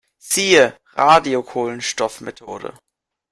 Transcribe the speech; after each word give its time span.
Siehe 0.17 0.79
Radiokohlenstoffmethode. 0.95 2.73